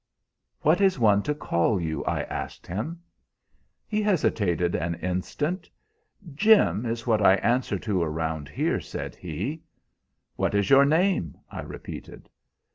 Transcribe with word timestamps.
"'What 0.61 0.81
is 0.81 0.97
one 0.97 1.21
to 1.21 1.35
call 1.35 1.79
you?' 1.79 2.03
I 2.05 2.21
asked 2.23 2.65
him. 2.65 3.03
"He 3.87 4.01
hesitated 4.01 4.73
an 4.73 4.95
instant. 4.95 5.69
'Jim 6.33 6.87
is 6.87 7.05
what 7.05 7.21
I 7.23 7.35
answer 7.35 7.77
to 7.77 8.01
around 8.01 8.49
here,' 8.49 8.81
said 8.81 9.13
he. 9.15 9.61
"'What 10.37 10.55
is 10.55 10.71
your 10.71 10.85
name?' 10.85 11.37
I 11.51 11.61
repeated. 11.61 12.29